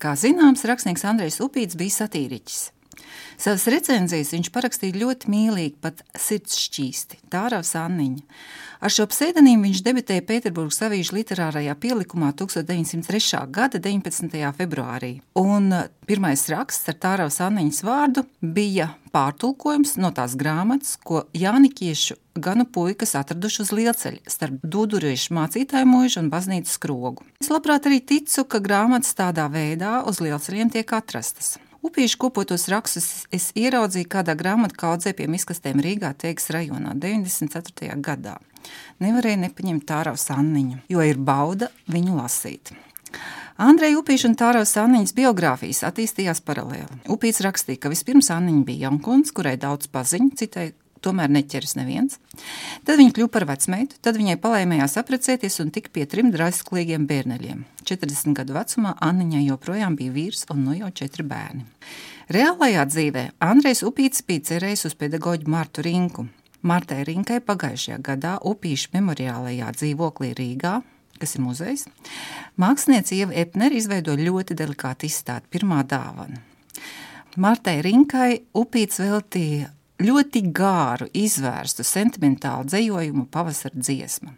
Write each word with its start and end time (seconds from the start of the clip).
Kā 0.00 0.14
zināms, 0.16 0.62
rakstnieks 0.64 1.02
Andrejs 1.04 1.42
Upīts 1.44 1.76
bija 1.76 1.92
satīriķis. 1.92 2.60
Savas 3.40 3.66
recenzijas 3.72 4.34
viņš 4.34 4.50
parakstīja 4.52 5.00
ļoti 5.00 5.30
mīlīgi, 5.32 5.76
pat 5.80 6.02
sirdsšķīsti, 6.12 7.22
Tāravs 7.32 7.72
Anniņa. 7.80 8.24
Ar 8.80 8.92
šo 8.92 9.04
pseidonīmu 9.12 9.68
viņš 9.68 9.82
debitēja 9.84 10.24
Pēterburgas 10.24 10.80
avīžu 10.86 11.18
literārajā 11.18 11.74
pielikumā 11.82 12.30
1903. 12.36 13.42
gada 13.52 13.80
19. 13.80 14.40
februārī. 14.56 15.12
Un 15.36 15.68
uh, 15.68 15.86
pirmais 16.08 16.46
raksts 16.48 16.88
ar 16.88 16.96
Tāravs 17.00 17.40
Anniņas 17.44 17.82
vārdu 17.84 18.24
bija 18.40 18.90
pārtulkojums 19.12 19.98
no 20.00 20.12
tās 20.16 20.36
grāmatas, 20.38 20.96
ko 21.04 21.26
Jānikiešu 21.36 22.16
ganu 22.40 22.64
puikas 22.64 23.16
atraduši 23.20 23.64
uz 23.66 23.72
lielceļa 23.76 24.32
starp 24.32 24.64
Duduriešu 24.64 25.36
mācītāju 25.36 25.88
mūžu 25.90 26.22
un 26.22 26.30
baznīcas 26.32 26.76
skrogu. 26.78 27.26
Es 27.42 27.50
labprāt 27.52 27.88
arī 27.90 28.00
ticu, 28.00 28.46
ka 28.48 28.62
grāmatas 28.64 29.16
tādā 29.18 29.48
veidā 29.52 30.00
uz 30.08 30.22
lielceļiem 30.24 30.72
tiek 30.76 30.96
atrastas. 30.96 31.58
Upīšu 31.80 32.18
kopotos 32.20 32.66
rakstus 32.68 33.06
es 33.32 33.48
ieraudzīju 33.56 34.08
kādā 34.12 34.34
grāmatā 34.36 34.76
kaudzē 34.82 35.14
pie 35.16 35.24
miskastēm 35.32 35.80
Rīgā, 35.80 36.12
Teigas 36.12 36.50
rajonā 36.52 36.92
94. 37.00 37.96
gadā. 38.04 38.36
Nevarēju 39.00 39.40
nepaņemt 39.46 39.86
tāra 39.88 40.12
sanniņu, 40.12 40.82
jo 40.92 41.00
ir 41.08 41.16
bauda 41.16 41.70
viņu 41.88 42.18
lasīt. 42.18 42.74
Andreja 43.60 43.98
Upīša 44.00 44.28
un 44.28 44.36
Tāras 44.40 44.70
Anniņas 44.80 45.12
biogrāfijas 45.16 45.82
attīstījās 45.88 46.40
paralēli. 46.44 47.00
Upīts 47.12 47.42
rakstīja, 47.44 47.80
ka 47.82 47.92
vispirms 47.92 48.30
Anniņa 48.32 48.62
bija 48.68 48.86
jaunkuns, 48.88 49.32
kurai 49.36 49.56
daudz 49.60 49.88
paziņu, 49.92 50.30
citai 50.40 50.70
tomēr 51.04 51.32
neķers 51.32 51.76
neviens. 51.78 52.18
Tad 52.86 53.00
viņa 53.00 53.14
kļuva 53.16 53.32
par 53.34 53.46
vecmeitu, 53.50 53.98
tad 54.04 54.18
viņai 54.20 54.36
palēmējās 54.42 54.98
apprecēties 55.00 55.60
un 55.64 55.72
tika 55.74 55.92
pie 55.94 56.06
trim 56.10 56.30
draisklīgiem 56.34 57.06
bērneļiem. 57.10 57.64
40 57.88 58.36
gadu 58.38 58.56
vecumā 58.56 58.94
Anniņai 59.04 59.46
joprojām 59.48 59.96
bija 59.98 60.14
vīrs 60.14 60.46
un 60.52 60.64
nu 60.66 60.76
jau 60.78 60.92
četri 60.94 61.26
bērni. 61.26 61.66
Reālajā 62.30 62.86
dzīvē 62.86 63.24
Andrejs 63.42 63.82
Upīts 63.86 64.22
bija 64.26 64.46
cerējis 64.52 64.86
uz 64.90 64.94
pedagoģu 65.00 65.50
Martu 65.50 65.82
Rinku. 65.82 66.28
Martai 66.62 67.02
Rinkai 67.08 67.40
pagājušajā 67.42 67.98
gadā 68.04 68.36
Upīšu 68.46 68.92
memoriālajā 68.94 69.72
dzīvoklī 69.78 70.34
Rīgā 70.36 70.80
kas 71.20 71.36
ir 71.36 71.44
muzejs, 71.44 71.84
mākslinieca 72.60 73.12
Ieva 73.16 73.36
Epner 73.42 73.74
izveidoja 73.76 74.24
ļoti 74.24 74.56
delikātu 74.56 75.08
izstādi 75.08 75.50
Pirmā 75.52 75.82
dāvana. 75.84 76.40
Martai 77.40 77.78
Rinkai 77.84 78.40
Upīts 78.56 79.02
veltīja 79.02 79.68
ļoti 80.00 80.44
gāru, 80.56 81.08
izvērstu, 81.14 81.84
sentimentālu 81.86 82.68
dzējojumu 82.68 83.26
pavasara 83.32 83.76
dziesmu. 83.76 84.34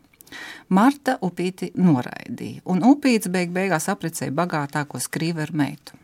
Marta 0.73 1.19
upīti 1.25 1.73
noraidīja, 1.77 2.63
un 2.65 2.81
upīts 2.89 3.29
beig 3.33 3.53
beigās 3.53 3.91
aprecēja 3.93 4.33
bagātāko 4.35 5.01
skrīveru 5.03 5.59
meitu. 5.61 5.99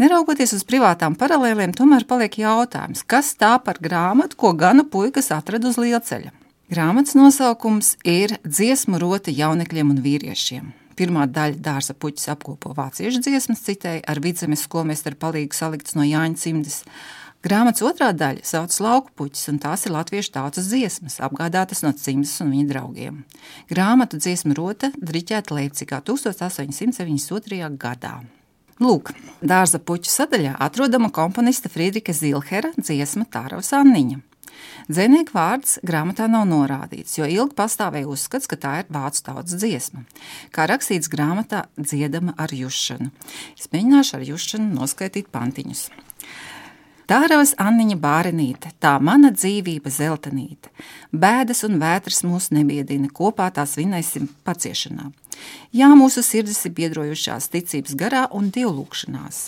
Neraugoties 0.00 0.54
uz 0.56 0.64
privātām 0.66 1.14
paralēlēm, 1.18 1.74
tomēr 1.76 2.06
paliek 2.08 2.40
jautājums, 2.40 3.04
kas 3.04 3.34
tā 3.38 3.54
par 3.62 3.78
grāmatu, 3.84 4.38
ko 4.40 4.54
gana 4.56 4.84
puikas 4.88 5.30
atrada 5.34 5.68
uz 5.68 5.78
lielceļa. 5.80 6.32
Grāmatas 6.72 7.16
nosaukums 7.16 7.94
ir 8.04 8.34
dziesmu 8.44 9.00
rota 9.00 9.32
jaunekļiem 9.32 9.94
un 9.94 10.02
vīriešiem. 10.04 10.66
Pirmā 10.98 11.28
daļa 11.30 11.62
dārza 11.62 11.94
puķis 11.94 12.28
apkopo 12.32 12.74
vāciešu 12.76 13.22
dziesmas, 13.22 13.62
citēji 13.64 14.02
ar 14.08 14.18
vidzemes 14.20 14.64
skolmēstaru 14.66 15.16
palīgu 15.20 15.56
salikts 15.56 15.94
no 15.96 16.04
Jāņa 16.04 16.40
cimdes, 16.42 16.80
Grāmatas 17.48 17.80
otrā 17.86 18.10
daļa 18.12 18.42
sauc 18.44 18.74
lauku 18.84 19.12
puķis, 19.16 19.46
un 19.48 19.58
tās 19.62 19.86
ir 19.86 19.92
latviešu 19.94 20.32
tautas 20.34 20.66
dziesmas, 20.68 21.14
apgādātas 21.24 21.80
no 21.80 21.94
cimdas 21.96 22.34
un 22.44 22.50
viņa 22.52 22.68
draugiem. 22.68 23.22
Grāmatu 23.70 24.18
dziesmu 24.20 24.52
rota 24.58 24.90
driķēta 24.98 25.56
Leipcigā 25.56 26.02
1872. 26.04 27.70
gadā. 27.80 28.18
Lūk, 28.84 29.14
dārza 29.40 29.80
puķu 29.80 30.10
sadaļā 30.12 30.58
atrodama 30.66 31.08
komponista 31.14 31.70
Friedrika 31.72 32.12
Zilhera 32.12 32.74
dziesma 32.76 33.24
Tāravs 33.32 33.72
Anniņa. 33.78 34.20
Dzēnieku 34.90 35.32
vārds 35.32 35.78
grāmatā 35.86 36.26
nav 36.28 36.44
norādīts, 36.50 37.16
jo 37.16 37.24
ilgi 37.24 37.56
pastāvēja 37.56 38.10
uzskats, 38.12 38.50
ka 38.50 38.58
tā 38.60 38.74
ir 38.82 38.92
vācu 38.92 39.24
tautas 39.24 39.56
dziesma. 39.56 40.04
Kā 40.52 40.68
rakstīts 40.68 41.08
grāmatā, 41.08 41.64
dziedama 41.80 42.36
ar 42.36 42.52
jušanu. 42.52 43.08
Es 43.56 43.72
mēģināšu 43.72 44.18
ar 44.20 44.28
jušanu 44.34 44.68
noskaidrot 44.82 45.32
pantiņus. 45.32 45.86
Tāravas 47.08 47.54
Anniņa 47.56 47.96
Bārenīte, 48.02 48.68
tā 48.84 48.98
mana 49.00 49.30
dzīvība 49.32 49.88
zeltainīte. 49.88 50.68
Bēdas 51.08 51.62
un 51.64 51.78
vētras 51.80 52.20
mūs 52.20 52.50
nebiedina, 52.52 53.08
kopā 53.08 53.46
tās 53.56 53.78
vinēsim 53.78 54.26
paciešanā. 54.44 55.06
Jā, 55.72 55.88
mūsu 55.96 56.20
sirdis 56.20 56.60
ir 56.68 56.74
biedrojušās 56.76 57.48
ticības 57.54 57.96
garā 57.96 58.26
un 58.36 58.50
dievlūkšanās. 58.52 59.38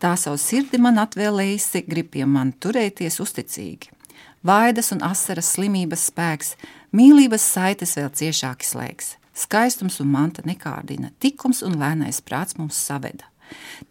Tā 0.00 0.14
savu 0.16 0.40
sirdi 0.40 0.80
man 0.80 0.96
atvēlējusi, 1.02 1.84
grib 1.90 2.08
pie 2.14 2.24
man 2.24 2.54
turēties 2.56 3.20
uzticīgi. 3.20 3.92
Vaidas 4.40 4.88
un 4.96 5.04
asaras 5.04 5.52
slimības 5.58 6.06
spēks, 6.08 6.54
mīlības 6.96 7.44
saites 7.44 7.98
vēl 8.00 8.08
ciešāki 8.16 8.64
slēgs. 8.64 9.18
Skaistums 9.36 10.00
un 10.00 10.08
manta 10.14 10.40
nekārdina, 10.48 11.12
tikums 11.20 11.60
un 11.68 11.76
lēnais 11.84 12.24
prāts 12.24 12.56
mums 12.56 12.80
saveda. 12.80 13.28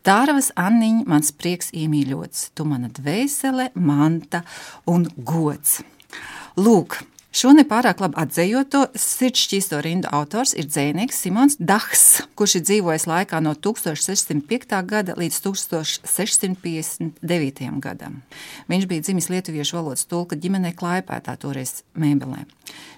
Tārvas 0.06 0.52
Anniņa, 0.60 1.06
mans 1.10 1.34
prieks 1.36 1.74
iemīļots, 1.76 2.50
tu 2.56 2.68
mana 2.70 2.92
dvēsele, 2.94 3.72
manta 3.76 4.44
un 4.90 5.10
gods. 5.18 5.80
Lūk, 6.60 7.02
Šo 7.30 7.52
nepārāk 7.54 8.00
labi 8.02 8.18
atzējoto 8.18 8.88
sirdšķīsto 8.98 9.78
rindu 9.86 10.10
autors 10.18 10.50
ir 10.58 10.66
dzēnieks 10.66 11.14
Simons 11.22 11.62
Dahs, 11.62 12.26
kurš 12.34 12.58
ir 12.58 12.64
dzīvojis 12.66 13.06
laikā 13.06 13.38
no 13.46 13.54
1605. 13.54 14.74
gada 14.90 15.14
līdz 15.14 15.38
1659. 15.46 17.70
gadam. 17.86 18.26
Viņš 18.72 18.88
bija 18.90 19.06
dzimis 19.06 19.30
lietuviešu 19.30 19.78
valodas 19.78 20.10
tulka 20.10 20.34
ģimenē 20.42 20.74
Klaipētā, 20.80 21.38
toreiz 21.38 21.86
Mēbelē. 21.94 22.50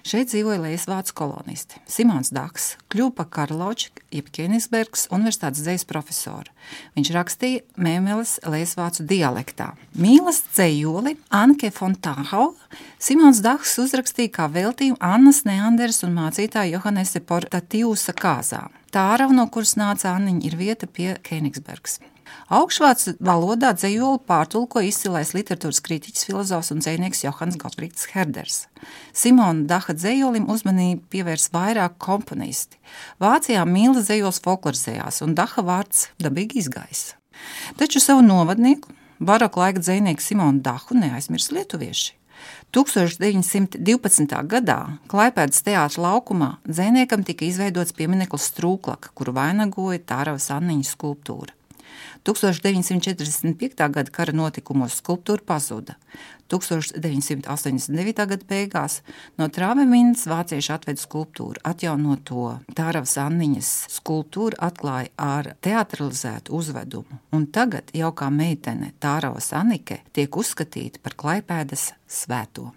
Šeit 0.02 0.32
dzīvoja 0.32 0.60
Lējas 0.64 0.88
vācu 0.90 1.14
kolonisti. 1.18 1.78
Simons 1.90 2.32
Dahs 2.34 2.76
kļuva 2.92 3.14
par 3.20 3.28
Karloču, 3.34 3.90
jeb 4.12 4.30
Kenigsbergas 4.34 5.06
universitātes 5.14 5.62
dzējas 5.62 5.86
profesoru. 5.88 6.50
Viņš 6.96 7.12
rakstīja 7.14 7.62
Mēmeles 7.78 8.38
Lējas 8.46 8.74
vācu 8.78 9.06
dialektā. 9.06 9.72
Mīlas 9.98 10.42
dzējoli 10.52 11.16
Anke 11.34 11.70
von 11.78 11.94
Tāhau 11.94 12.52
Simons 13.02 13.42
Dahs 13.42 13.78
uzrakstīja 13.78 14.02
rakstīja 14.02 14.32
kā 14.34 14.48
veltījumu 14.52 14.98
Annas 15.00 15.44
Neanders 15.44 16.02
un 16.04 16.14
mācītāja 16.18 16.76
Johannese 16.76 17.20
Portatīvusa 17.20 18.12
kāzā. 18.12 18.68
Tā 18.92 19.16
no 19.32 19.46
kuras 19.48 19.76
nāca 19.76 20.12
Anniņa, 20.16 20.44
ir 20.44 20.56
vieta 20.56 20.86
pie 20.86 21.16
Kenigsbergas. 21.22 22.00
Augšvācu 22.52 23.14
valodā 23.24 23.72
dzējoli 23.76 24.20
pārtulko 24.28 24.82
izcilais 24.84 25.32
literatūras 25.36 25.80
kritiķis, 25.84 26.26
filozofs 26.28 26.72
un 26.74 26.82
dzējnieks 26.84 27.24
Johans 27.24 27.58
Gottfrieds 27.60 28.08
Herders. 28.12 28.66
Simona 29.16 29.66
Daha 29.70 29.96
dzējolim 29.96 30.48
uzmanību 30.52 31.06
pievērs 31.12 31.48
vairāk 31.54 31.96
komponisti. 32.02 32.80
Vācijā 33.22 33.64
mīla 33.68 34.02
dzējols 34.02 34.42
folklorizējās, 34.44 35.22
un 35.24 35.36
Daha 35.38 35.64
vārds 35.64 36.10
dabīgi 36.22 36.60
izgaisa. 36.60 37.16
Taču 37.80 38.02
savu 38.02 38.24
novadnieku, 38.26 38.92
baroku 39.20 39.62
laika 39.62 39.80
dzējnieku 39.80 40.24
Simonu 40.24 40.60
Dahu 40.64 40.98
neaizmirs 40.98 41.50
lietuvieši. 41.54 42.18
1912. 42.74 44.32
gadā 44.50 44.78
Klaipēdas 45.10 45.62
teātra 45.66 46.02
laukumā 46.06 46.54
dzēniekam 46.66 47.24
tika 47.26 47.46
izveidots 47.46 47.94
piemineklis 47.96 48.48
Strūklaka, 48.50 49.12
kuru 49.14 49.34
vainagoja 49.36 50.00
Tāravas 50.08 50.48
Anniņas 50.54 50.94
skulptūra. 50.96 51.54
1945. 52.28 53.88
gada 53.92 54.10
kara 54.10 54.34
notikumos 54.36 54.98
skulptūra 55.00 55.44
pazuda. 55.46 55.96
1989. 56.52 58.26
gada 58.28 58.48
beigās 58.48 58.98
no 59.40 59.48
Trāveminas 59.48 60.26
vācieši 60.28 60.74
atveda 60.74 61.00
skulptūru, 61.00 61.62
atjaunoto 61.64 62.58
Tāravas 62.76 63.16
Anniņas 63.22 63.70
skulptūru 63.96 64.60
atklāja 64.60 65.12
ar 65.16 65.52
teatralizētu 65.64 66.52
uzvedumu. 66.58 67.22
Un 67.32 67.48
tagad 67.48 67.94
jau 67.96 68.12
kā 68.16 68.28
meitene 68.32 68.92
Tāravas 69.00 69.52
Annike 69.56 70.02
tiek 70.12 70.36
uzskatīta 70.36 71.00
par 71.02 71.16
Klaipēdas 71.16 71.92
svēto. 72.08 72.72